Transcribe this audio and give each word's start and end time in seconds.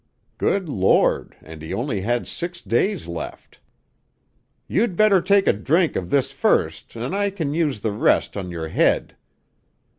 Good 0.39 0.67
Lord, 0.67 1.35
and 1.43 1.61
he 1.61 1.69
had 1.69 1.77
only 1.77 2.23
six 2.25 2.59
days 2.61 3.07
left! 3.07 3.59
"You'd 4.67 4.95
better 4.95 5.21
take 5.21 5.45
a 5.45 5.53
drink 5.53 5.95
of 5.95 6.09
this 6.09 6.31
first 6.31 6.97
an' 6.97 7.13
I 7.13 7.29
kin 7.29 7.53
use 7.53 7.81
the 7.81 7.91
rest 7.91 8.35
on 8.35 8.49
your 8.49 8.69
head." 8.69 9.15